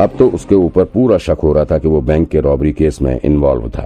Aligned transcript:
अब 0.00 0.10
तो 0.18 0.28
उसके 0.28 0.54
ऊपर 0.54 0.84
पूरा 0.84 1.16
शक 1.18 1.38
हो 1.42 1.52
रहा 1.52 1.64
था 1.64 1.76
कि 1.78 1.88
वो 1.88 2.00
बैंक 2.00 2.28
के 2.28 2.40
रॉबरी 2.40 2.72
केस 2.72 3.00
में 3.02 3.18
इन्वॉल्व 3.24 3.68
था। 3.68 3.82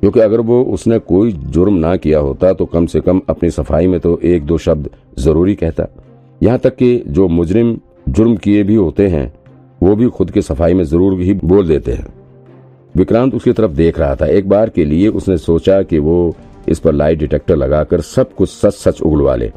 क्योंकि 0.00 0.20
अगर 0.20 0.40
वो 0.40 0.62
उसने 0.64 0.98
कोई 0.98 1.32
जुर्म 1.32 1.74
ना 1.74 1.94
किया 1.96 2.18
होता 2.18 2.52
तो 2.52 2.64
कम 2.64 2.86
से 2.86 3.00
कम 3.00 3.20
अपनी 3.28 3.50
सफ़ाई 3.50 3.86
में 3.86 3.98
तो 4.00 4.18
एक 4.24 4.44
दो 4.46 4.58
शब्द 4.58 4.88
ज़रूरी 5.18 5.54
कहता। 5.54 5.86
यहाँ 6.40 6.58
तक 6.58 6.76
कि 6.76 6.96
जो 7.08 7.26
मुजरिम 7.28 7.76
जुर्म 8.08 8.36
किए 8.36 8.62
भी 8.62 8.74
होते 8.74 9.08
हैं, 9.08 9.32
वो 9.80 9.96
भी 9.96 10.08
खुद 10.08 10.30
की 10.30 10.42
सफ़ाई 10.42 10.74
में 10.74 10.84
ज़रूर 10.84 11.20
ही 11.20 11.34
बोल 11.34 11.66
देते 11.68 11.92
हैं। 11.92 12.06
विक्रांत 12.94 13.34
उसकी 13.34 13.52
तरफ़ 13.52 13.72
देख 13.72 13.98
रहा 13.98 14.14
था। 14.16 14.26
एक 14.26 14.48
बार 14.48 14.68
के 14.68 14.84
लिए 14.84 15.08
उसने 15.08 15.36
सोचा 15.38 15.82
कि 15.82 15.98
वो 15.98 16.34
इस 16.68 16.78
पर 16.78 16.92
लाइट 16.92 17.18
डिटेक्टर 17.18 17.56
लगाकर 17.56 18.00
सब 18.00 18.34
कुछ 18.34 18.50
सच 18.50 18.74
सच 18.74 19.00
उगलवा 19.02 19.34
ले। 19.36 19.50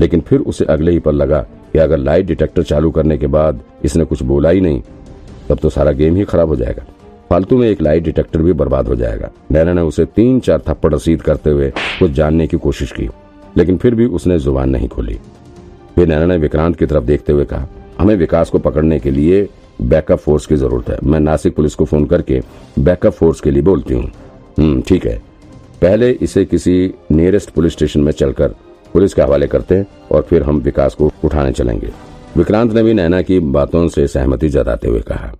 लेकिन 0.00 0.20
फिर 0.20 0.40
उसे 0.40 0.64
अगले 0.64 0.92
ही 0.92 0.98
पर 0.98 1.12
लगा 1.12 1.40
कि 1.72 1.78
अगर 1.78 1.98
लाइट 1.98 2.26
डिटेक्टर 2.26 2.62
चालू 2.62 2.90
करने 2.90 3.18
के 3.18 3.26
बाद 3.28 3.60
इसने 3.84 4.04
कुछ 4.04 4.22
बोला 4.22 4.50
ही 4.50 4.60
नहीं 4.60 4.82
तब 5.48 5.58
तो 5.58 5.68
सारा 5.70 5.92
गेम 5.92 6.16
ही 6.16 6.24
खराब 6.24 6.48
हो 6.48 6.56
जाएगा। 6.56 6.84
फालतू 7.30 7.56
में 7.58 7.68
एक 7.68 7.80
लाइट 7.82 8.02
डिटेक्टर 8.04 8.42
भी 8.42 8.52
बर्बाद 8.52 8.88
हो 8.88 8.96
जाएगा। 8.96 9.30
नैना 9.52 9.72
ने 9.72 9.80
उसे 9.82 10.04
तीन 10.06 10.38
चार 10.40 10.62
थप्पड़ 10.68 10.92
रसीद 10.94 11.22
करते 11.22 11.50
हुए 11.50 11.70
कुछ 11.98 12.10
जानने 12.10 12.46
की 12.46 12.56
कोशिश 12.58 12.92
की, 12.92 13.08
लेकिन 13.56 13.76
फिर 13.78 13.94
भी 13.94 14.06
उसने 14.08 14.38
ज़ुबान 14.38 14.70
नहीं 14.70 14.88
खोली। 14.88 15.18
फिर 15.96 16.08
नैना 16.08 16.26
ने 16.26 16.36
विक्रांत 16.36 16.76
की 16.76 16.86
तरफ़ 16.86 17.04
देखते 17.04 17.32
हुए 17.32 17.44
कहा, 17.44 17.68
हमें 17.98 18.14
विकास 18.16 18.50
को 18.50 18.58
पकड़ने 18.58 18.98
के 18.98 19.10
लिए 19.10 19.48
बैकअप 19.82 20.18
फोर्स 20.18 20.46
की 20.46 20.56
ज़रूरत 20.56 20.88
है। 20.90 20.98
मैं 21.04 21.20
नासिक 21.20 21.54
पुलिस 21.56 21.74
को 21.74 21.84
फ़ोन 21.84 22.04
करके 22.06 22.40
बैकअप 22.78 23.12
फोर्स 23.12 23.40
के 23.40 23.50
लिए 23.50 23.62
बोलती 23.62 23.94
हूँ। 23.94 24.10
हम्म 24.58 24.80
ठीक 24.80 25.06
है। 25.06 25.20
पहले 25.82 26.10
इसे 26.12 26.44
किसी 26.44 26.94
नियरेस्ट 27.12 27.50
पुलिस 27.50 27.72
स्टेशन 27.72 28.00
में 28.00 28.12
चलकर 28.12 28.54
पुलिस 28.94 29.14
के 29.14 29.22
हवाले 29.22 29.46
करते 29.46 29.74
हैं 29.74 29.86
और 30.12 30.22
फिर 30.22 30.42
हम 30.42 30.58
विकास 30.60 30.94
को 30.94 31.10
उठाने 31.24 31.52
चलेंगे। 31.52 31.90
विक्रांत 32.36 32.72
ने 32.72 32.82
भी 32.82 32.92
नैना 32.94 33.20
की 33.22 33.38
बातों 33.40 33.86
से 33.88 34.06
सहमति 34.06 34.48
जताते 34.48 34.88
हुए 34.88 35.00
कहा 35.00 35.30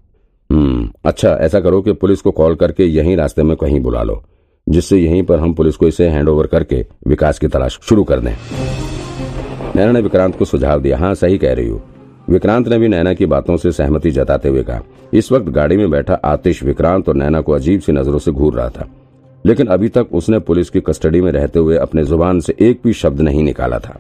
हम्म 0.50 0.88
अच्छा 1.04 1.30
ऐसा 1.36 1.60
करो 1.60 1.80
कि 1.82 1.92
पुलिस 1.92 2.20
को 2.20 2.30
कॉल 2.30 2.54
करके 2.54 2.84
यहीं 2.84 3.16
रास्ते 3.16 3.42
में 3.42 3.56
कहीं 3.56 3.80
बुला 3.80 4.02
लो, 4.02 4.22
जिससे 4.66 4.98
यहीं 4.98 5.22
पर 5.22 5.38
हम 5.38 5.52
पुलिस 5.54 5.76
को 5.76 5.88
इसे 5.88 6.08
हैंड 6.08 6.28
ओवर 6.28 6.46
करके 6.46 6.84
विकास 7.08 7.38
की 7.38 7.48
तलाश 7.48 7.78
शुरू 7.82 8.04
कर 8.04 8.20
दें. 8.20 8.32
नैना 9.76 9.90
ने 9.92 10.00
विक्रांत 10.00 10.38
को 10.38 10.44
सुझाव 10.44 10.80
दिया 10.80 10.98
हाँ 10.98 11.14
सही 11.14 11.38
कह 11.38 11.54
रही 11.54 11.68
हूँ। 11.68 11.82
विक्रांत 12.30 12.68
ने 12.68 12.78
भी 12.78 12.88
नैना 12.88 13.14
की 13.14 13.26
बातों 13.26 13.56
से 13.56 13.72
सहमति 13.72 14.10
जताते 14.10 14.48
हुए 14.48 14.62
कहा, 14.62 14.80
इस 15.12 15.32
वक्त 15.32 15.48
गाड़ी 15.50 15.76
में 15.76 15.90
बैठा 15.90 16.20
आतिश, 16.24 16.62
विक्रांत 16.62 17.08
और 17.08 17.14
नैना 17.14 17.40
को 17.40 17.52
अजीब 17.52 17.80
सी 17.80 17.92
नज़रों 17.92 18.18
से 18.18 18.32
घूर 18.32 18.54
रहा 18.54 18.68
था, 18.70 18.88
लेकिन 19.44 19.66
अभी 19.66 19.88
तक 19.88 20.14
उसने 20.14 20.38
पुलिस 20.40 20.70
की 20.70 20.80
कस्टडी 20.80 21.20
में 21.20 21.32
रहते 21.32 21.58
हुए 21.58 21.76
अपने 21.78 22.04
ज़ुबान 22.04 22.40
से 22.40 22.56
एक 22.60 22.80
भी 22.84 22.92
शब्द 22.94 23.20
नहीं 23.20 23.42
निकाला 23.44 23.78
था। 23.78 23.98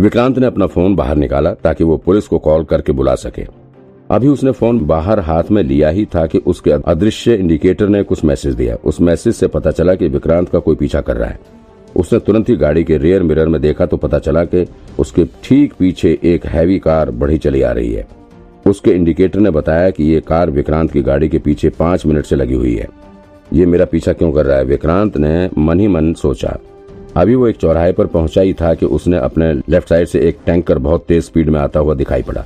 विक्रांत 0.00 0.38
ने 0.38 0.46
अपना 0.46 0.66
फ़ोन 0.66 0.94
बाहर 0.96 1.16
निकाला 1.16 1.52
ताकि 1.54 1.84
वो 1.84 1.96
पुलिस 1.96 2.26
को 2.28 2.38
कॉल 2.38 2.64
करके 2.64 2.92
बुला 2.92 3.14
सके। 3.14 3.44
अभी 4.10 4.28
उसने 4.28 4.50
फ़ोन 4.50 4.80
बाहर 4.86 5.20
हाथ 5.20 5.50
में 5.50 5.62
लिया 5.62 5.88
ही 5.88 6.04
था 6.04 6.26
कि 6.26 6.38
उसके 6.38 6.70
अदृश्य 6.70 7.34
इंडिकेटर 7.34 7.88
ने 7.88 8.02
कुछ 8.02 8.24
मैसेज 8.24 8.54
दिया। 8.54 8.76
उस 8.84 9.00
मैसेज 9.00 9.34
से 9.34 9.46
पता 9.46 9.70
चला 9.70 9.94
कि 9.94 10.08
विक्रांत 10.08 10.48
का 10.48 10.58
कोई 10.58 10.76
पीछा 10.76 11.00
कर 11.00 11.16
रहा 11.16 11.28
है। 11.28 11.38
उसने 11.96 12.18
तुरंत 12.18 12.48
ही 12.48 12.56
गाड़ी 12.56 12.84
के 12.84 12.98
रेयर 12.98 13.22
मिरर 13.22 13.48
में 13.48 13.60
देखा 13.60 13.86
तो 13.86 13.96
पता 13.96 14.18
चला 14.18 14.44
कि 14.44 14.66
उसके 14.98 15.24
ठीक 15.44 15.74
पीछे 15.78 16.18
एक 16.24 16.46
हैवी 16.46 16.78
कार 16.78 17.10
बढ़ी 17.10 17.38
चली 17.38 17.62
आ 17.62 17.72
रही 17.72 17.92
है। 17.92 18.06
उसके 18.66 18.90
इंडिकेटर 18.90 19.40
ने 19.40 19.50
बताया 19.50 19.90
कि 19.90 20.04
ये 20.04 20.20
कार 20.20 20.50
विक्रांत 20.50 20.92
की 20.92 21.02
गाड़ी 21.02 21.28
के 21.28 21.38
पीछे 21.38 21.68
पाँच 21.70 22.06
मिनट 22.06 22.24
से 22.24 22.36
लगी 22.36 22.54
हुई 22.54 22.74
है। 22.74 22.88
ये 23.52 23.66
मेरा 23.66 23.84
पीछा 23.84 24.12
क्यों 24.12 24.32
कर 24.32 24.46
रहा 24.46 24.58
है? 24.58 24.64
विक्रांत 24.64 25.16
ने 25.16 25.48
मन 25.58 25.80
ही 25.80 25.88
मन 25.88 26.14
सोचा। 26.14 26.56
अभी 27.16 27.34
वो 27.34 27.46
एक 27.48 27.56
चौराहे 27.56 27.92
पर 27.92 28.06
पहुँचा 28.06 28.40
ही 28.40 28.52
था 28.54 28.72
कि 28.74 28.86
उसने 28.86 29.18
अपने 29.18 29.52
लेफ़्ट 29.52 29.88
साइड 29.88 30.06
से 30.06 30.20
एक 30.20 30.38
टैंकर 30.46 30.78
बहुत 30.78 31.04
तेज 31.08 31.22
स्पीड 31.24 31.48
में 31.50 31.58
आता 31.60 31.80
हुआ 31.80 31.94
दिखाई 31.94 32.22
पड़ा। 32.22 32.44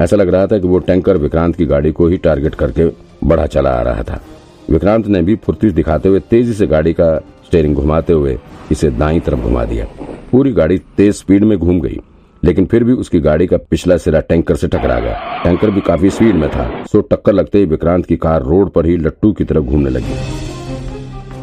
ऐसा 0.00 0.16
लग 0.16 0.28
रहा 0.28 0.46
था 0.46 0.58
कि 0.58 0.68
वो 0.68 0.78
टैंकर 0.78 1.16
विक्रांत 1.16 1.56
की 1.56 1.66
गाड़ी 1.66 1.92
को 1.92 2.06
ही 2.06 2.16
टारगेट 2.16 2.54
करके 2.54 2.86
बढ़ा 3.24 3.46
चला 3.46 3.70
आ 3.70 3.82
रहा 3.82 4.02
था। 4.02 4.20
विक्रांत 4.70 5.06
ने 5.06 5.22
भी 5.22 5.34
फुर्ती 5.36 5.70
दिखाते 5.70 6.08
हुए 6.08 6.20
तेज़ी 6.20 6.52
से 6.52 6.66
गाड़ी 6.66 6.92
का 6.92 7.16
स्टेयरिंग 7.46 7.74
घुमाते 7.74 8.12
हुए 8.12 8.38
इसे 8.72 8.90
दाई 8.92 9.20
तरफ़ 9.20 9.40
घुमा 9.40 9.64
दिया। 9.64 9.86
पूरी 10.32 10.52
गाड़ी 10.52 10.78
तेज 10.96 11.14
स्पीड 11.14 11.44
में 11.44 11.56
घूम 11.58 11.80
गई, 11.80 12.00
लेकिन 12.42 12.66
फिर 12.66 12.84
भी 12.84 12.92
उसकी 12.94 13.20
गाड़ी 13.20 13.46
का 13.46 13.56
पिछला 13.70 13.96
सिरा 13.96 14.20
टैंकर 14.20 14.56
से 14.56 14.68
टकरा 14.68 14.98
गया। 15.00 15.42
टैंकर 15.44 15.70
भी 15.70 15.80
काफ़ी 15.82 16.10
स्पीड 16.10 16.34
में 16.34 16.48
था, 16.50 16.84
सो 16.84 17.00
टक्कर 17.02 17.32
लगते 17.32 17.58
ही 17.58 17.66
विक्रांत 17.66 18.06
की 18.06 18.16
कार 18.16 18.42
रोड 18.44 18.70
पर 18.70 18.86
ही 18.86 18.96
लट्टू 18.96 19.32
की 19.32 19.44
तरफ़ 19.44 19.64
घूमने 19.64 19.90
लगी। 19.90 20.35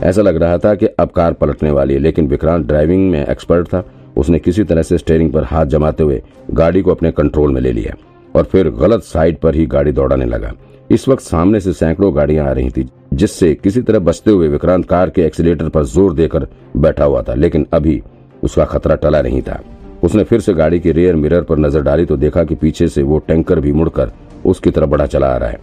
ऐसा 0.04 0.22
लग 0.22 0.36
रहा 0.36 0.58
था 0.58 0.74
कि 0.76 0.86
अब 0.86 1.10
कार 1.12 1.34
पलटने 1.34 1.72
वाली 1.72 1.94
है, 1.94 2.00
लेकिन 2.00 2.28
विक्रांत 2.28 2.66
ड्राइविंग 2.68 3.10
में 3.12 3.26
एक्सपर्ट 3.26 3.68
था। 3.68 3.84
उसने 4.18 4.40
किसी 4.40 4.64
तरह 4.64 4.82
से 4.82 4.98
स्टेयरिंग 4.98 5.32
पर 5.34 5.44
हाथ 5.46 5.66
जमाते 5.68 6.04
हुए 6.04 6.22
गाड़ी 6.52 6.82
को 6.82 6.92
अपने 6.92 7.12
कंट्रोल 7.12 7.54
में 7.54 7.62
ले 7.62 7.72
लिया 7.72 7.96
और 8.36 8.44
फिर 8.44 8.70
गलत 8.72 9.04
साइड 9.04 9.40
पर 9.40 9.56
ही 9.56 9.66
गाड़ी 9.68 9.92
दौड़ाने 9.92 10.26
लगा। 10.26 10.52
इस 10.90 11.08
वक्त 11.08 11.24
सामने 11.24 11.60
से 11.60 11.74
सैकड़ों 11.74 12.16
गाड़ियाँ 12.16 12.48
आ 12.48 12.52
रही 12.52 12.70
थी, 12.70 12.88
जिससे 13.14 13.54
किसी 13.56 13.82
तरह 13.82 14.00
बचते 14.00 14.32
हुए 14.32 14.48
विक्रांत 14.48 14.86
कार 14.86 15.10
के 15.10 15.22
एक्सीटर 15.22 15.70
पर 15.70 15.84
ज़ोर 15.86 16.14
देकर 16.14 16.48
बैठा 16.78 17.06
हुआ 17.06 17.22
था, 17.22 17.34
लेकिन 17.34 17.66
अभी 17.74 18.02
उसका 18.44 18.66
खतरा 18.66 18.96
टला 18.96 19.22
नहीं 19.22 19.42
था। 19.42 19.60
उसने 20.04 20.24
फिर 20.24 20.40
से 20.40 20.54
गाड़ी 20.54 20.80
के 20.80 20.92
रेयर 20.92 21.16
मिरर 21.16 21.42
पर 21.42 21.58
नज़र 21.60 21.82
डाली 21.82 22.06
तो 22.06 22.18
देखा 22.18 22.44
कि 22.44 22.56
पीछे 22.56 22.88
से 22.88 23.04
वो 23.04 23.20
टैंकर 23.20 23.60
भी 23.60 23.72
मुड़कर 23.72 24.12
उसकी 24.46 24.72
तरफ़ 24.72 24.90
बढ़ा 24.90 25.06
चला 25.06 25.28
आ 25.28 25.38
रहा 25.38 25.50
है। 25.50 25.60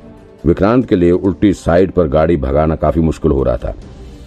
विक्रांत 0.47 0.89
के 0.89 0.97
लिए 0.97 1.11
उल्टी 1.13 1.53
साइड 1.55 1.91
पर 1.93 2.09
गाड़ी 2.09 2.37
भगाना 2.39 2.77
काफ़ी 2.77 3.03
मुश्किल 3.03 3.31
हो 3.31 3.43
रहा 3.43 3.57
था। 3.57 3.75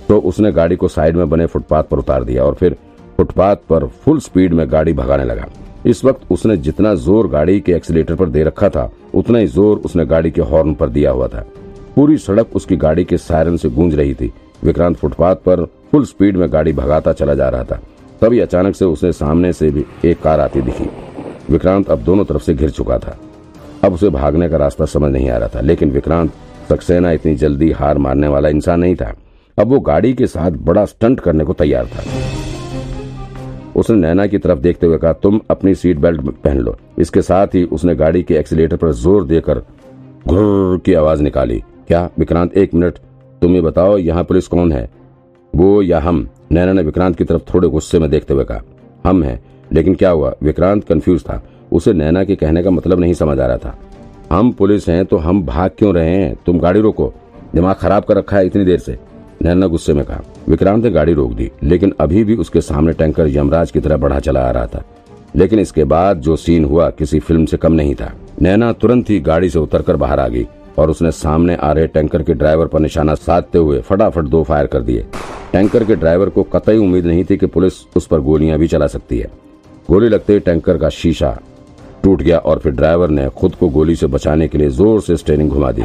तो 0.07 0.17
उसने 0.19 0.51
गाड़ी 0.51 0.75
को 0.75 0.87
साइड 0.87 1.15
में 1.15 1.29
बने 1.29 1.45
फुटपाथ 1.45 1.83
पर 1.83 1.97
उतार 1.97 2.23
दिया 2.23 2.43
और 2.43 2.53
फिर 2.53 2.75
फुटपाथ 3.17 3.55
पर 3.69 3.85
फुल 4.05 4.19
स्पीड 4.19 4.53
में 4.53 4.65
गाड़ी 4.71 4.93
भगाने 4.93 5.23
लगा। 5.23 5.45
इस 5.85 6.03
वक्त 6.05 6.31
उसने 6.31 6.57
जितना 6.57 6.93
ज़ोर 6.95 7.27
गाड़ी 7.27 7.59
के 7.59 7.73
एक्सीटर 7.73 8.15
पर 8.15 8.29
दे 8.29 8.43
रखा 8.43 8.69
था, 8.69 8.89
उतना 9.13 9.39
ही 9.39 9.47
ज़ोर 9.47 9.77
उसने 9.77 10.05
गाड़ी 10.05 10.31
के 10.31 10.41
हॉर्न 10.41 10.73
पर 10.73 10.89
दिया 10.89 11.11
हुआ 11.11 11.27
था। 11.27 11.45
पूरी 11.95 12.17
सड़क 12.17 12.55
उसकी 12.55 12.75
गाड़ी 12.77 13.03
के 13.05 13.17
सायरन 13.17 13.57
से 13.57 13.69
गूंज 13.69 13.95
रही 13.95 14.13
थी। 14.13 14.31
विक्रांत 14.63 14.97
फुटपाथ 14.97 15.35
पर 15.45 15.63
फुल 15.91 16.05
स्पीड 16.05 16.37
में 16.37 16.51
गाड़ी 16.53 16.73
भगाता 16.73 17.13
चला 17.13 17.33
जा 17.33 17.49
रहा 17.49 17.63
था। 17.63 17.79
तभी 18.21 18.39
अचानक 18.39 18.75
से 18.75 18.85
उसने 18.85 19.11
सामने 19.11 19.51
से 19.53 19.69
भी 19.71 19.85
एक 20.05 20.21
कार 20.21 20.39
आती 20.39 20.61
दिखी। 20.61 20.89
विक्रांत 21.49 21.89
अब 21.91 22.03
दोनों 22.03 22.25
तरफ़ 22.25 22.43
से 22.43 22.53
घिर 22.53 22.69
चुका 22.69 22.97
था। 22.99 23.17
अब 23.83 23.93
उसे 23.93 24.09
भागने 24.09 24.49
का 24.49 24.57
रास्ता 24.57 24.85
समझ 24.85 25.11
नहीं 25.11 25.29
आ 25.29 25.37
रहा 25.37 25.47
था, 25.47 25.61
लेकिन 25.61 25.91
विक्रांत 25.91 26.31
सक्सेना 26.69 27.11
इतनी 27.11 27.35
जल्दी 27.35 27.71
हार 27.71 27.97
मारने 27.97 28.27
वाला 28.27 28.49
इंसान 28.49 28.79
नहीं 28.79 28.95
था। 28.95 29.13
अब 29.57 29.67
वो 29.67 29.79
गाड़ी 29.79 30.13
के 30.13 30.27
साथ 30.27 30.51
बड़ा 30.61 30.85
स्टंट 30.85 31.19
करने 31.19 31.43
को 31.43 31.53
तैयार 31.53 31.85
था। 31.85 32.03
उसने 33.75 33.95
नैना 33.97 34.25
की 34.27 34.37
तरफ़ 34.37 34.59
देखते 34.59 34.87
हुए 34.87 34.97
कहा, 34.97 35.13
तुम 35.13 35.39
अपनी 35.49 35.75
सीट 35.75 35.97
बेल्ट 35.97 36.21
पहन 36.21 36.57
लो। 36.57 36.75
इसके 36.99 37.21
साथ 37.21 37.47
ही 37.47 37.63
उसने 37.63 37.95
गाड़ी 37.95 38.23
के 38.23 38.33
एक्सीटर 38.33 38.75
पर 38.75 38.91
ज़ोर 38.91 39.25
देकर 39.25 39.59
घुर 40.27 40.81
की 40.85 40.93
आवाज़ 40.93 41.21
निकाली। 41.21 41.59
क्या, 41.87 42.09
विक्रांत, 42.19 42.57
एक 42.57 42.73
मिनट, 42.73 42.97
तुम 43.41 43.55
ये 43.55 43.61
बताओ, 43.61 43.97
यहाँ 43.97 44.23
पुलिस 44.23 44.47
कौन 44.47 44.71
है? 44.71 44.89
वो 45.53 45.81
या 45.81 45.99
हम? 45.99 46.27
नैना 46.51 46.73
ने 46.73 46.81
विक्रांत 46.81 47.15
की 47.15 47.23
तरफ़ 47.23 47.41
थोड़े 47.53 47.67
गुस्से 47.67 47.99
में 47.99 48.09
देखते 48.09 48.33
हुए 48.33 48.43
कहा, 48.43 48.61
हम 49.05 49.23
हैं, 49.23 49.39
लेकिन 49.71 49.95
क्या 49.95 50.09
हुआ? 50.09 50.33
विक्रांत 50.43 50.83
कंफ्यूज 50.83 51.23
था। 51.23 51.41
उसे 51.71 51.93
नैना 51.93 52.23
के 52.23 52.35
कहने 52.35 52.63
का 52.63 52.69
मतलब 52.69 52.99
नहीं 52.99 53.13
समझ 53.13 53.39
आ 53.39 53.45
रहा 53.45 53.57
था। 53.57 53.77
हम 54.31 54.51
पुलिस 54.51 54.87
हैं 54.89 55.05
तो 55.05 55.17
हम 55.17 55.41
भाग 55.45 55.71
क्यों 55.77 55.93
रहे 55.93 56.15
हैं? 56.15 56.35
तुम 56.45 56.59
गाड़ी 56.59 56.79
रोको। 56.79 57.13
दिमाग 57.53 57.75
खराब 57.75 58.03
कर 58.03 58.17
रखा 58.17 58.37
है 58.37 58.45
इतनी 58.45 58.65
देर 58.65 58.79
से। 58.79 58.97
नैना 59.43 59.67
गुस्से 59.67 59.93
में 59.93 60.03
कहा, 60.05 60.21
विक्रांत 60.49 60.83
ने 60.83 60.89
गाड़ी 60.91 61.13
रोक 61.13 61.31
दी, 61.33 61.49
लेकिन 61.63 61.93
अभी 61.99 62.23
भी 62.23 62.35
उसके 62.35 62.61
सामने 62.61 62.93
टैंकर 62.93 63.27
यमराज 63.27 63.71
की 63.71 63.79
तरह 63.79 63.97
बढ़ा 63.97 64.19
चला 64.19 64.41
आ 64.41 64.51
रहा 64.51 64.65
था। 64.65 64.83
लेकिन 65.35 65.59
इसके 65.59 65.83
बाद 65.83 66.19
जो 66.19 66.35
सीन 66.35 66.65
हुआ, 66.65 66.89
किसी 66.89 67.19
फ़िल्म 67.19 67.45
से 67.45 67.57
कम 67.57 67.73
नहीं 67.73 67.95
था। 67.95 68.11
नैना 68.41 68.71
तुरंत 68.71 69.09
ही 69.09 69.19
गाड़ी 69.19 69.49
से 69.49 69.59
उतरकर 69.59 69.95
बाहर 69.95 70.19
आ 70.19 70.27
गई 70.27 70.45
और 70.77 70.89
उसने 70.89 71.11
सामने 71.11 71.55
आ 71.55 71.71
रहे 71.71 71.87
टैंकर 71.87 72.23
के 72.23 72.33
ड्राइवर 72.33 72.67
पर 72.67 72.79
निशाना 72.79 73.15
साधते 73.15 73.57
हुए 73.57 73.79
फटाफट 73.81 74.25
दो 74.25 74.43
फायर 74.43 74.67
कर 74.67 74.81
दिए। 74.81 75.05
टैंकर 75.51 75.83
के 75.83 75.95
ड्राइवर 75.95 76.29
को 76.29 76.43
कतई 76.43 76.77
उम्मीद 76.77 77.05
नहीं 77.05 77.23
थी 77.23 77.37
कि 77.37 77.45
पुलिस 77.45 77.73
उस 77.97 78.07
पर 78.07 78.19
गोलियाँ 78.19 78.57
भी 78.59 78.67
चला 78.67 78.87
सकती 78.87 79.19
है। 79.19 79.29
गोली 79.89 80.09
लगते 80.09 80.33
ही 80.33 80.39
टैंकर 80.39 80.77
का 80.77 80.89
शीशा 80.91 81.37
टूट 82.03 82.21
गया 82.21 82.37
और 82.37 82.59
फिर 82.59 82.71
ड्राइवर 82.71 83.09
ने 83.09 83.27
खुद 83.29 83.55
को 83.55 83.69
गोली 83.69 83.95
से 83.95 84.07
बचाने 84.07 84.47
के 84.47 84.57
लिए 84.57 84.69
ज़ोर 84.69 85.01
से 85.01 85.17
स्टेरिंग 85.17 85.49
घुमा 85.49 85.71
दी। 85.71 85.83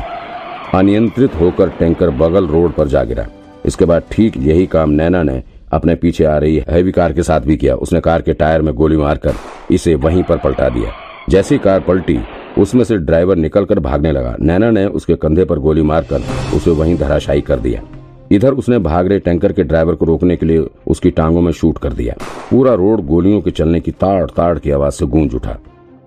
अनियंत्रित 0.75 1.35
होकर 1.35 1.69
टैंकर 1.69 2.11
बगल 2.11 2.47
रोड 2.47 2.73
पर 2.73 2.89
जा 2.89 3.03
गिरा। 3.05 3.27
इसके 3.69 3.85
बाद 3.85 4.03
ठीक 4.11 4.37
यही 4.37 4.67
काम 4.67 4.91
नैना 4.91 5.23
ने 5.23 5.43
अपने 5.73 5.95
पीछे 5.95 6.25
आ 6.25 6.37
रही 6.39 6.63
हैवी 6.69 6.93
कार 6.93 7.13
के 7.13 7.23
साथ 7.23 7.41
भी 7.41 7.57
किया। 7.57 7.75
उसने 7.75 8.01
कार 8.01 8.23
के 8.23 8.33
टायर 8.33 8.63
में 8.63 8.75
गोली 8.75 8.97
मारकर 8.97 9.33
इसे 9.71 9.95
वहीं 9.95 10.23
पर 10.23 10.39
पलटा 10.39 10.69
दिया। 10.69 10.93
जैसी 11.29 11.59
कार 11.59 11.81
पलटी, 11.81 12.19
उसमें 12.59 12.85
से 12.85 12.97
ड्राइवर 12.97 13.37
निकलकर 13.37 13.79
भागने 13.79 14.13
लगा। 14.13 14.37
नैना 14.41 14.71
ने 14.71 14.87
उसके 14.87 15.15
कंधे 15.15 15.45
पर 15.45 15.59
गोली 15.59 15.83
मारकर 15.83 16.23
उसे 16.55 16.71
वहीं 16.71 16.97
धराशायी 16.97 17.41
कर 17.41 17.59
दिया। 17.59 17.83
इधर 18.33 18.53
उसने 18.53 18.79
भाग 18.79 19.07
रहे 19.07 19.19
टैंकर 19.19 19.53
के 19.53 19.63
ड्राइवर 19.63 19.95
को 19.95 20.05
रोकने 20.05 20.37
के 20.37 20.47
लिए 20.47 20.65
उसकी 20.87 21.11
टांगों 21.11 21.41
में 21.41 21.53
शूट 21.53 21.79
कर 21.79 21.93
दिया। 21.93 22.15
पूरा 22.51 22.75
रोड 22.75 23.01
गोलियों 23.07 23.41
के 23.41 23.51
चलने 23.51 23.81
की 23.81 23.91
ताड़ 23.91 24.31
ताड़ 24.31 24.59
की 24.59 24.71
आवाज़ 24.71 24.95
से 24.95 25.07
गूंज 25.07 25.35
उठा। 25.35 25.57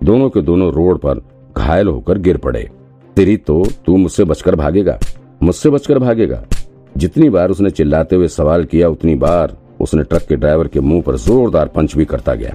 दोनों 0.04 0.28
के 0.30 0.40
दोनों 0.40 0.72
रोड 0.72 0.98
पर 0.98 1.20
घायल 1.56 1.88
होकर 1.88 2.18
गिर 2.18 2.36
पड़े। 2.36 2.68
तेरी 3.16 3.36
तो 3.36 3.62
तू 3.86 3.96
मुझसे 3.96 4.24
बचकर 4.24 4.54
भागेगा। 4.54 4.98
मुझसे 5.42 5.70
बचकर 5.70 5.98
भागेगा। 5.98 6.42
जितनी 6.96 7.28
बार 7.30 7.50
उसने 7.50 7.70
चिल्लाते 7.70 8.16
हुए 8.16 8.28
सवाल 8.28 8.64
किया, 8.64 8.88
उतनी 8.88 9.14
बार 9.14 9.56
उसने 9.80 10.02
ट्रक 10.02 10.22
के 10.22 10.36
ड्राइवर 10.36 10.68
के 10.68 10.80
मुँह 10.80 11.02
पर 11.02 11.16
जोरदार 11.16 11.66
पंच 11.66 11.96
भी 11.96 12.04
करता 12.04 12.34
गया 12.34 12.54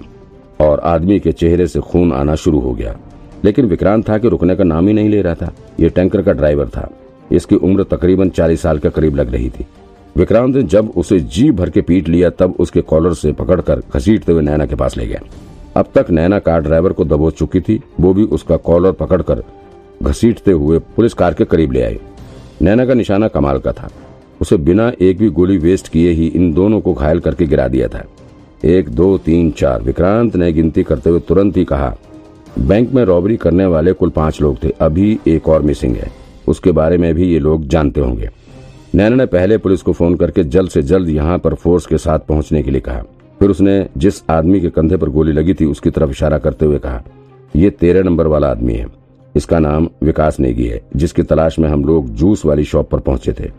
और 0.65 0.79
आदमी 0.79 1.19
के 1.19 1.31
चेहरे 1.31 1.67
से 1.67 1.79
खून 1.79 2.13
आना 2.13 2.35
शुरू 2.35 2.59
हो 2.59 2.73
गया। 2.73 2.97
लेकिन 3.45 3.65
विक्रांत 3.65 4.09
था 4.09 4.17
कि 4.17 4.29
रुकने 4.29 4.55
का 4.55 4.63
नाम 4.63 4.87
ही 4.87 4.93
नहीं 4.93 5.09
ले 5.09 5.21
रहा 5.21 5.35
था। 5.35 5.53
ये 5.79 5.89
टैंकर 5.89 6.21
का 6.21 6.31
ड्राइवर 6.31 6.67
था। 6.67 6.89
इसकी 7.31 7.55
उम्र 7.55 7.83
तकरीबन 7.83 8.29
चालीस 8.29 8.61
साल 8.61 8.79
के 8.79 8.89
करीब 8.89 9.15
लग 9.15 9.31
रही 9.31 9.49
थी। 9.49 9.65
विक्रांत 10.17 10.55
ने 10.55 10.63
जब 10.63 10.93
उसे 10.95 11.19
जी 11.19 11.51
भर 11.51 11.69
के 11.69 11.81
पीट 11.81 12.07
लिया, 12.07 12.29
तब 12.29 12.55
उसके 12.59 12.81
कॉलर 12.81 13.13
से 13.13 13.31
पकड़कर 13.31 13.81
घसीटते 13.95 14.31
हुए 14.31 14.41
नैना 14.41 14.65
के 14.65 14.75
पास 14.75 14.97
ले 14.97 15.07
गया। 15.07 15.19
अब 15.75 15.85
तक 15.95 16.05
नैना 16.09 16.39
कार 16.39 16.61
ड्राइवर 16.61 16.93
को 16.93 17.05
दबोच 17.05 17.33
चुकी 17.33 17.59
थी। 17.59 17.81
वो 17.99 18.13
भी 18.13 18.23
उसका 18.23 18.57
कॉलर 18.57 18.91
पकड़कर 18.91 19.43
घसीटते 20.03 20.51
हुए 20.51 20.79
पुलिस 20.79 21.13
कार 21.13 21.33
के 21.33 21.45
करीब 21.45 21.71
ले 21.71 21.81
आई। 21.81 21.99
नैना 22.61 22.85
का 22.85 22.93
निशाना 22.93 23.27
कमाल 23.27 23.59
का 23.59 23.71
था। 23.71 23.89
उसे 24.41 24.57
बिना 24.57 24.91
एक 25.01 25.17
भी 25.17 25.29
गोली 25.29 25.57
वेस्ट 25.57 25.87
किए 25.87 26.11
ही 26.11 26.27
इन 26.27 26.51
दोनों 26.53 26.79
को 26.81 26.93
घायल 26.93 27.19
करके 27.19 27.45
गिरा 27.45 27.67
दिया 27.67 27.87
था। 27.87 28.03
एक, 28.65 28.89
दो, 28.89 29.17
तीन, 29.17 29.49
चार, 29.51 29.81
विक्रांत 29.81 30.35
ने 30.35 30.51
गिनती 30.53 30.83
करते 30.83 31.09
हुए 31.09 31.19
तुरंत 31.19 31.57
ही 31.57 31.63
कहा, 31.65 31.95
बैंक 32.59 32.91
में 32.93 33.03
रॉबरी 33.05 33.37
करने 33.37 33.65
वाले 33.65 33.93
कुल 33.93 34.09
पाँच 34.09 34.41
लोग 34.41 34.63
थे, 34.63 34.69
अभी 34.69 35.19
एक 35.27 35.49
और 35.49 35.61
मिसिंग 35.61 35.95
है। 35.95 36.11
उसके 36.47 36.71
बारे 36.71 36.97
में 36.97 37.13
भी 37.15 37.27
ये 37.27 37.39
लोग 37.39 37.67
जानते 37.67 38.01
होंगे। 38.01 38.29
नैना 38.95 39.15
ने 39.15 39.25
पहले 39.25 39.57
पुलिस 39.57 39.81
को 39.81 39.93
फ़ोन 39.93 40.15
करके 40.15 40.43
जल्द 40.43 40.69
से 40.69 40.81
जल्द 40.81 41.09
यहाँ 41.09 41.37
पर 41.37 41.53
फोर्स 41.53 41.85
के 41.85 41.97
साथ 41.97 42.19
पहुँचने 42.19 42.63
के 42.63 42.71
लिए 42.71 42.81
कहा। 42.81 43.03
फिर 43.39 43.49
उसने 43.49 43.85
जिस 43.97 44.21
आदमी 44.29 44.59
के 44.59 44.69
कंधे 44.69 44.97
पर 44.97 45.09
गोली 45.09 45.31
लगी 45.31 45.53
थी, 45.53 45.65
उसकी 45.65 45.89
तरफ़ 45.89 46.09
इशारा 46.09 46.37
करते 46.37 46.65
हुए 46.65 46.79
कहा, 46.79 47.03
ये 47.55 47.69
तेरह 47.69 48.03
नंबर 48.03 48.27
वाला 48.27 48.47
आदमी 48.47 48.73
है। 48.73 48.87
इसका 49.35 49.59
नाम 49.59 49.89
विकास 50.03 50.39
नेगी 50.39 50.65
है, 50.65 50.81
जिसकी 50.95 51.23
तलाश 51.23 51.59
में 51.59 51.69
हम 51.69 51.85
लोग 51.85 52.09
जूस 52.09 52.45
वाली 52.45 52.63
शॉप 52.63 52.89
पर 52.89 52.99
पहुँचे 52.99 53.33
थे। 53.33 53.51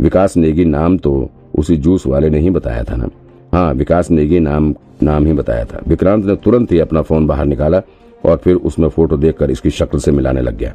विकास 0.00 0.36
नेगी 0.36 0.64
नाम 0.64 0.96
तो 0.98 1.30
उसी 1.54 1.76
जूस 1.76 2.06
वाले 2.06 2.30
ने 2.30 2.38
ही 2.38 2.50
बताया 2.50 2.82
था 2.82 2.96
ना? 2.96 3.08
हाँ 3.52 3.72
विकास 3.74 4.10
नेगी 4.10 4.38
नाम 4.40 4.74
नाम 5.02 5.26
ही 5.26 5.32
बताया 5.32 5.64
था। 5.64 5.80
विक्रांत 5.88 6.24
ने 6.24 6.36
तुरंत 6.36 6.72
ही 6.72 6.78
अपना 6.78 7.02
फ़ोन 7.02 7.26
बाहर 7.26 7.44
निकाला 7.44 7.80
और 8.24 8.36
फिर 8.36 8.54
उसमें 8.54 8.88
फ़ोटो 8.88 9.16
देखकर 9.16 9.50
इसकी 9.50 9.70
शक्ल 9.70 9.98
से 9.98 10.12
मिलाने 10.12 10.40
लग 10.40 10.56
गया। 10.56 10.74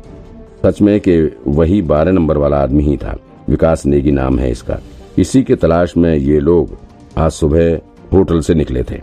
सच 0.65 0.81
में 0.81 0.99
कि 0.99 1.17
वही 1.47 1.81
बारह 1.81 2.11
नंबर 2.11 2.37
वाला 2.37 2.57
आदमी 2.57 2.83
ही 2.83 2.97
था। 2.97 3.17
विकास 3.49 3.85
नेगी 3.85 4.11
नाम 4.11 4.39
है 4.39 4.51
इसका। 4.51 4.79
इसी 5.17 5.43
के 5.43 5.55
तलाश 5.55 5.97
में 5.97 6.15
ये 6.15 6.39
लोग 6.39 6.77
आज 7.17 7.31
सुबह 7.31 7.75
होटल 8.13 8.39
से 8.39 8.53
निकले 8.53 8.83
थे। 8.83 8.99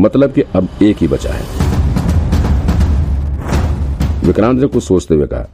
मतलब 0.00 0.32
कि 0.32 0.42
अब 0.54 0.68
एक 0.82 0.96
ही 0.96 1.08
बचा 1.08 1.30
है। 1.32 1.60
विक्रांत 4.26 4.60
ने 4.60 4.66
कुछ 4.66 4.84
सोचते 4.84 5.14
हुए 5.14 5.26
कहा, 5.26 5.48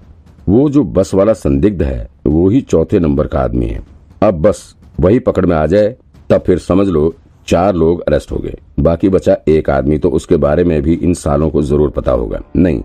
वो 0.49 0.69
जो 0.71 0.83
बस 0.85 1.15
वाला 1.15 1.33
संदिग्ध 1.33 1.83
है, 1.83 2.09
वो 2.27 2.49
ही 2.49 2.61
चौथे 2.61 2.99
नंबर 2.99 3.27
का 3.27 3.41
आदमी 3.41 3.67
है। 3.67 3.98
अब 4.23 4.41
बस 4.43 4.75
वही 5.01 5.19
पकड़ 5.19 5.45
में 5.47 5.55
आ 5.57 5.65
जाए, 5.67 5.95
तब 6.31 6.43
फिर 6.43 6.59
समझ 6.59 6.87
लो 6.89 7.15
चार 7.49 7.75
लोग 7.75 8.01
अरेस्ट 8.01 8.33
हो 8.33 8.37
गए। 8.37 8.57
बाकी 8.81 9.09
बचा 9.09 9.37
एक 9.49 9.71
आदमी 9.71 9.99
तो 9.99 10.11
उसके 10.11 10.37
बारे 10.37 10.65
में 10.65 10.81
भी 10.83 10.95
इन 10.95 11.15
सालों 11.15 11.51
को 11.51 11.63
ज़रूर 11.63 11.91
पता 11.91 12.13
होगा। 12.13 12.41
नहीं, 12.57 12.83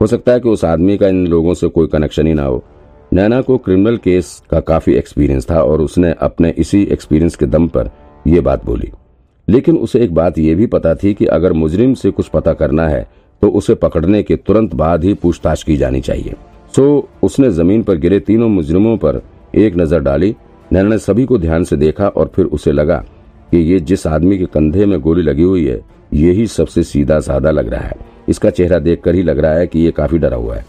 हो 0.00 0.06
सकता 0.06 0.32
है 0.32 0.40
कि 0.40 0.48
उस 0.48 0.64
आदमी 0.64 0.96
का 0.98 1.08
इन 1.08 1.26
लोगों 1.26 1.54
से 1.54 1.68
कोई 1.68 1.86
कनेक्शन 1.88 2.26
ही 2.26 2.34
ना 2.34 2.44
हो। 2.44 2.62
नैना 3.12 3.40
को 3.40 3.58
क्रिमिनल 3.58 3.96
केस 3.98 4.42
का 4.50 4.60
काफ़ी 4.62 4.94
एक्सपीरियंस 4.94 5.50
था 5.50 5.62
और 5.62 5.80
उसने 5.80 6.14
अपने 6.22 6.54
इसी 6.58 6.82
एक्सपीरियंस 6.82 7.36
के 7.36 7.46
दम 7.46 7.68
पर 7.68 7.90
यह 8.24 8.40
बात 8.40 8.64
बोली। 8.64 8.90
लेकिन 9.48 9.76
उसे 9.78 10.00
एक 10.00 10.14
बात 10.14 10.38
यह 10.38 10.56
भी 10.56 10.66
पता 10.68 10.94
थी 10.94 11.14
कि 11.14 11.26
अगर 11.28 11.52
मुजरिम 11.54 11.94
से 11.94 12.10
कुछ 12.10 12.28
पता 12.28 12.52
करना 12.54 12.88
है 12.88 13.08
तो 13.42 13.48
उसे 13.50 13.74
पकड़ने 13.76 14.22
के 14.22 14.36
तुरंत 14.36 14.74
बाद 14.74 15.04
ही 15.04 15.14
पूछताछ 15.14 15.62
की 15.62 15.76
जानी 15.76 16.00
चाहिए। 16.00 16.34
सो, 16.74 17.08
उसने 17.22 17.50
ज़मीन 17.50 17.82
पर 17.82 17.96
गिरे 17.96 18.20
तीनों 18.20 18.48
मुजरिमों 18.48 18.96
पर 18.96 19.22
एक 19.56 19.76
नज़र 19.76 20.00
डाली 20.00 20.34
नैना 20.72 20.88
ने 20.88 20.98
सभी 20.98 21.24
को 21.24 21.38
ध्यान 21.38 21.64
से 21.64 21.76
देखा 21.76 22.08
और 22.08 22.30
फिर 22.34 22.46
उसे 22.46 22.72
लगा 22.72 22.96
कि 23.50 23.58
ये 23.72 23.78
जिस 23.80 24.06
आदमी 24.06 24.38
के 24.38 24.46
कंधे 24.46 24.86
में 24.86 24.98
गोली 25.00 25.22
लगी 25.22 25.42
हुई 25.42 25.64
है 25.66 25.80
यही 26.14 26.46
सबसे 26.46 26.82
सीधा 26.82 27.18
साधा 27.20 27.50
लग 27.50 27.68
रहा 27.68 27.80
है। 27.80 27.96
इसका 28.28 28.50
चेहरा 28.50 28.78
देखकर 28.78 29.14
ही 29.14 29.22
लग 29.22 29.38
रहा 29.38 29.52
है 29.52 29.66
कि 29.66 29.80
ये 29.80 29.90
काफ़ी 29.90 30.18
डरा 30.18 30.36
हुआ 30.36 30.56
है। 30.56 30.64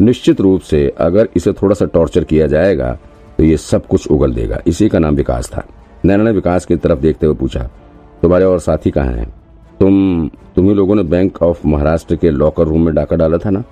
निश्चित 0.00 0.40
रूप 0.40 0.60
से 0.60 0.88
अगर 0.98 1.28
इसे 1.36 1.52
थोड़ा 1.52 1.74
सा 1.74 1.84
टॉर्चर 1.84 2.24
किया 2.24 2.46
जाएगा 2.46 2.92
तो 3.38 3.44
ये 3.44 3.56
सब 3.56 3.86
कुछ 3.86 4.06
उगल 4.08 4.34
देगा। 4.34 4.60
इसी 4.66 4.88
का 4.88 4.98
नाम 4.98 5.14
विकास 5.14 5.50
था। 5.50 5.66
नैना 6.04 6.24
ने 6.24 6.30
विकास 6.30 6.66
की 6.66 6.76
तरफ़ 6.76 7.00
देखते 7.00 7.26
हुए 7.26 7.36
पूछा, 7.36 7.62
तुम्हारे 8.22 8.44
और 8.44 8.60
साथी 8.60 8.90
कहाँ 8.90 9.12
हैं? 9.12 9.28
तुम, 9.80 10.28
तुम्ही 10.56 10.74
लोगों 10.74 10.94
ने 10.94 11.02
बैंक 11.04 11.42
ऑफ़ 11.42 11.66
महाराष्ट्र 11.66 12.16
के 12.16 12.30
लॉकर 12.30 12.64
रूम 12.64 12.84
में 12.84 12.94
डाका 12.94 13.16
डाला 13.16 13.38
था 13.38 13.50
ना? 13.50 13.62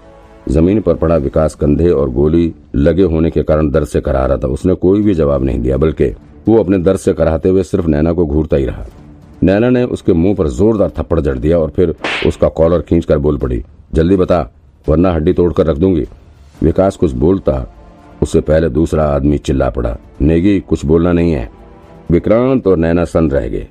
ज़मीन 0.48 0.80
पर 0.80 0.94
पड़ा 0.94 1.16
विकास 1.16 1.54
कंधे 1.54 1.90
और 1.90 2.10
गोली 2.10 2.52
लगे 2.74 3.02
होने 3.02 3.30
के 3.30 3.42
कारण 3.42 3.70
दर्द 3.70 3.86
से 3.86 4.00
करा 4.00 4.26
रहा 4.26 4.36
था। 4.36 4.48
उसने 4.48 4.74
कोई 4.74 5.02
भी 5.02 5.14
जवाब 5.14 5.44
नहीं 5.44 5.58
दिया, 5.58 5.76
बल्कि 5.76 6.06
वो 6.48 6.58
अपने 6.58 6.78
दर्द 6.78 6.98
से 6.98 7.12
कराते 7.12 7.48
हुए 7.48 7.62
सिर्फ़ 7.62 7.86
नैना 7.86 8.12
को 8.12 8.26
घूरता 8.26 8.56
ही 8.56 8.64
रहा। 8.64 8.86
नैना 9.42 9.70
ने 9.70 9.84
उसके 9.84 10.12
मुँह 10.12 10.34
पर 10.34 10.48
जोरदार 10.48 10.90
थप्पड़ 10.98 11.20
जड़ 11.20 11.38
दिया 11.38 11.58
और 11.58 11.70
फिर 11.70 11.94
उसका 12.26 12.48
कॉलर 12.48 12.80
खींचकर 12.80 13.18
बोल 13.18 13.38
पड़ी, 13.38 13.62
जल्दी 13.94 14.16
बता, 14.16 14.50
वरना 14.88 15.12
हड्डी 15.12 15.32
तोड़कर 15.32 15.66
रख 15.66 15.76
दूँगी। 15.76 16.06
विकास 16.62 16.96
कुछ 16.96 17.12
बोलता, 17.12 17.74
उससे 18.22 18.40
पहले 18.40 18.68
दूसरा 18.68 19.04
आदमी 19.04 19.38
चिल्ला 19.38 19.70
पड़ा, 19.70 19.96
नेगी, 20.20 20.60
कुछ 20.60 20.84
बोलना 20.84 21.12
नहीं 21.12 21.32
है। 21.32 21.50
विक्रांत 22.10 22.66
और 22.66 22.76
नैना 22.76 23.04
सन 23.04 23.30
रह 23.30 23.48
गए। 23.48 23.66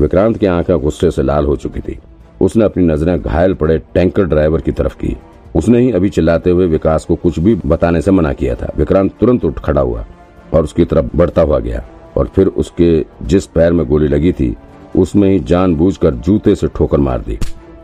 विक्रांत 0.00 0.36
की 0.36 0.46
आँखें 0.46 0.78
गुस्से 0.78 1.10
से 1.10 1.22
लाल 1.22 1.46
हो 1.46 1.56
चुकी 1.56 1.80
थी। 1.80 1.98
उसने 2.40 2.64
अपनी 2.64 2.84
नज़रें 2.84 3.20
घायल 3.20 3.54
पड़े 3.54 3.78
टैंकर 3.94 4.24
ड्राइवर 4.24 4.60
की 4.60 4.72
तरफ़ 4.72 4.96
की। 4.96 5.16
उसने 5.54 5.80
ही 5.80 5.90
अभी 5.92 6.08
चिल्लाते 6.08 6.50
हुए 6.50 6.66
विकास 6.66 7.04
को 7.04 7.14
कुछ 7.14 7.38
भी 7.38 7.54
बताने 7.66 8.00
से 8.00 8.10
मना 8.10 8.32
किया 8.32 8.54
था। 8.54 8.70
विक्रांत 8.76 9.12
तुरंत 9.20 9.44
उठ 9.44 9.58
खड़ा 9.58 9.80
हुआ 9.80 10.04
और 10.54 10.64
उसकी 10.64 10.84
तरफ़ 10.84 11.16
बढ़ता 11.16 11.42
हुआ 11.42 11.58
गया 11.58 11.82
और 12.16 12.26
फिर 12.26 12.46
उसके 12.46 13.04
जिस 13.22 13.46
पैर 13.46 13.72
में 13.72 13.86
गोली 13.86 14.08
लगी 14.08 14.32
थी, 14.32 14.54
उसमें 14.96 15.28
ही 15.30 15.38
जानबूझकर 15.40 16.14
जूते 16.16 16.54
से 16.54 16.66
ठोकर 16.66 16.98
मार 16.98 17.20
दी। 17.20 17.38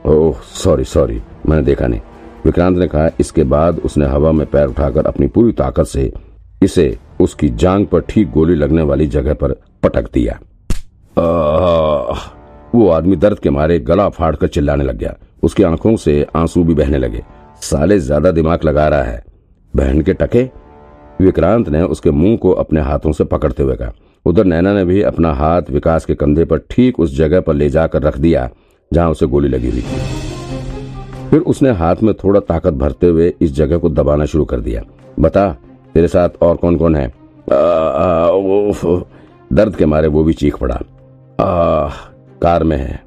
ओह, 0.06 0.41
सॉरी 0.55 0.85
सॉरी, 0.85 1.20
मैंने 1.47 1.62
देखा 1.62 1.87
नहीं। 1.87 2.00
विक्रांत 2.44 2.79
ने 2.79 2.87
कहा, 2.87 3.09
इसके 3.20 3.44
बाद 3.44 3.79
उसने 3.79 4.06
हवा 4.06 4.32
में 4.32 4.47
पैर 4.47 4.67
उठाकर 4.67 5.06
अपनी 5.06 5.26
पूरी 5.26 5.53
ताकत 5.53 5.85
से 5.85 6.12
इसे 6.62 6.97
उसकी 7.21 7.49
जांग 7.49 7.87
पर 7.87 8.00
ठीक 8.00 8.31
गोली 8.31 8.55
लगने 8.55 8.82
वाली 8.82 9.06
जगह 9.06 9.35
पर 9.35 9.53
पटक 9.82 10.12
दिया। 10.12 10.38
वो 12.75 12.88
आदमी 12.88 13.17
दर्द 13.17 13.38
के 13.38 13.50
मारे 13.50 13.79
गला 13.81 14.09
फाड़कर 14.09 14.49
चिल्लाने 14.49 14.85
लग 14.85 14.99
गया। 14.99 15.14
उसकी 15.43 15.62
आँखों 15.62 15.97
से 15.97 16.26
आँसू 16.37 16.64
भी 16.64 16.75
बहने 16.75 16.99
लगे। 16.99 17.23
साले 17.63 17.99
ज़्यादा 17.99 18.31
दिमाग 18.31 18.65
लगा 18.65 18.89
रहा 18.89 19.03
है। 19.03 19.23
बहन 19.75 20.01
के 20.01 20.13
टके। 20.15 20.43
विक्रांत 21.21 21.69
ने 21.69 21.83
उसके 21.85 22.11
मुँह 22.11 22.37
को 22.37 22.51
अपने 22.55 22.81
हाथों 22.81 23.13
से 23.13 23.25
पकड़ते 23.25 23.63
हुए 23.63 23.77
कहा। 23.77 23.93
उधर 24.27 24.45
नैना 24.45 24.73
ने 24.75 24.85
भी 24.85 25.01
अपना 25.03 25.33
हाथ 25.35 25.71
विकास 25.71 26.05
के 26.05 26.15
कंधे 26.15 26.45
पर 26.45 26.59
ठीक 26.71 27.01
उस 27.01 27.17
जगह 27.17 27.41
पर 27.41 27.55
ले 27.55 27.69
जाकर 27.71 28.03
रख 28.03 28.19
दिया 28.19 28.49
जहाँ 28.91 29.11
उसे 29.11 29.27
गोली 29.27 29.49
लगी 29.49 29.71
हुई 29.71 29.81
थी। 29.81 31.29
फिर 31.31 31.41
उसने 31.43 31.71
हाथ 31.73 31.97
में 32.03 32.12
थोड़ा 32.15 32.41
ताकत 32.43 32.75
भरते 32.75 33.07
हुए 33.07 33.33
इस 33.41 33.53
जगह 33.55 33.79
को 33.79 33.88
दबाना 33.91 34.25
शुरू 34.25 34.45
कर 34.45 34.61
दिया। 34.61 34.83
बता 35.21 35.50
तेरे 35.95 36.09
साथ 36.09 36.43
और 36.43 36.57
कौन 36.57 36.77
कौन 36.77 36.97
है 36.97 37.12
दर्द 39.50 39.77
के 39.77 39.87
मारे 39.87 40.09
वो 40.09 40.23
भी 40.25 40.33
चीख 40.35 40.57
पड़ा। 40.57 40.75
आ, 40.75 41.88
कार 42.43 42.65
में 42.65 42.77
है। 42.77 43.00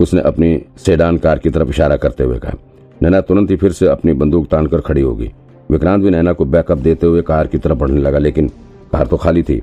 उसने 0.00 0.20
अपनी 0.22 0.58
सेडान 0.78 1.16
कार 1.18 1.38
की 1.38 1.50
तरफ़ 1.50 1.68
इशारा 1.68 1.96
करते 1.96 2.24
हुए 2.24 2.38
कहा। 2.38 2.56
नैना 3.02 3.20
तुरंत 3.20 3.50
ही 3.50 3.56
फिर 3.56 3.72
से 3.72 3.86
अपनी 3.86 4.12
बंदूक 4.12 4.46
तान 4.46 4.66
कर 4.66 4.80
खड़ी 4.80 5.00
होगी 5.00 5.30
विक्रांत 5.70 6.02
भी 6.04 6.10
नैना 6.10 6.32
को 6.32 6.44
बैकअप 6.44 6.78
देते 6.78 7.06
हुए 7.06 7.22
कार 7.22 7.46
की 7.46 7.58
तरफ़ 7.58 7.78
बढ़ने 7.78 8.00
लगा, 8.00 8.18
लेकिन 8.18 8.48
कार 8.92 9.06
तो 9.06 9.16
खाली 9.16 9.42
थी। 9.42 9.60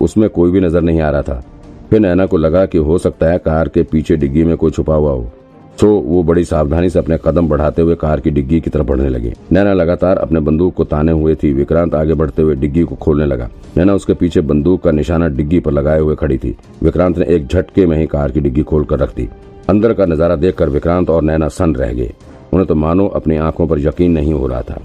उसमें 0.00 0.28
कोई 0.30 0.50
भी 0.50 0.60
नज़र 0.60 0.80
नहीं 0.80 1.00
आ 1.00 1.10
रहा 1.10 1.22
था। 1.22 1.42
फिर 1.90 2.00
नैना 2.00 2.26
को 2.26 2.36
लगा 2.36 2.64
कि 2.66 2.78
हो 2.78 2.98
सकता 2.98 3.26
है 3.26 3.38
कार 3.38 3.68
के 3.68 3.82
पीछे 3.82 4.16
डिग्गी 4.16 4.44
में 4.44 4.56
कोई 4.56 4.70
छुपा 4.70 4.94
हुआ 4.94 5.10
हो। 5.10 5.30
सो, 5.80 5.88
वो 5.88 6.22
बड़ी 6.22 6.44
सावधानी 6.44 6.90
से 6.90 6.98
अपने 6.98 7.18
कदम 7.24 7.48
बढ़ाते 7.48 7.82
हुए 7.82 7.94
कार 7.94 8.20
की 8.20 8.30
डिग्गी 8.30 8.60
की 8.60 8.70
तरफ़ 8.70 8.86
बढ़ने 8.86 9.08
लगे। 9.08 9.32
नैना 9.52 9.72
लगातार 9.72 10.18
अपने 10.18 10.40
बंदूक 10.40 10.74
को 10.74 10.84
ताने 10.84 11.12
हुए 11.12 11.34
थी। 11.34 11.52
विक्रांत 11.52 11.94
आगे 11.94 12.14
बढ़ते 12.14 12.42
हुए 12.42 12.54
डिग्गी 12.54 12.82
को 12.82 12.94
खोलने 12.96 13.26
लगा। 13.26 13.48
नैना 13.76 13.94
उसके 13.94 14.14
पीछे 14.14 14.40
बंदूक 14.42 14.82
का 14.82 14.90
निशाना 14.90 15.28
डिग्गी 15.28 15.60
पर 15.60 15.72
लगाए 15.72 16.00
हुए 16.00 16.14
खड़ी 16.14 16.38
थी। 16.38 16.56
विक्रांत 16.82 17.18
ने 17.18 17.26
एक 17.26 17.46
झटके 17.46 17.86
में 17.86 17.96
ही 17.98 18.06
कार 18.06 18.32
की 18.32 18.40
डिग्गी 18.40 18.62
खोलकर 18.62 18.98
रख 18.98 19.14
दी। 19.16 19.28
अंदर 19.68 19.92
का 19.92 20.06
नज़ारा 20.06 20.36
देखकर 20.36 20.68
विक्रांत 20.68 21.10
और 21.10 21.22
नैना 21.22 21.48
सन 21.48 21.74
रह 21.74 21.92
गए। 21.92 22.12
उन्हें 22.56 22.66
तो 22.66 22.74
मानो 22.74 23.06
अपनी 23.16 23.36
आँखों 23.36 23.66
पर 23.68 23.78
यकीन 23.78 24.12
नहीं 24.12 24.32
हो 24.32 24.46
रहा 24.46 24.62
था। 24.62 24.76